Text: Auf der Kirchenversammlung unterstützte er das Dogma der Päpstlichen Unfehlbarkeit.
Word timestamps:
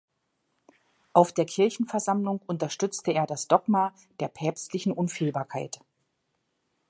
Auf 1.13 1.31
der 1.31 1.45
Kirchenversammlung 1.45 2.41
unterstützte 2.47 3.11
er 3.13 3.27
das 3.27 3.47
Dogma 3.47 3.93
der 4.19 4.29
Päpstlichen 4.29 4.93
Unfehlbarkeit. 4.93 5.79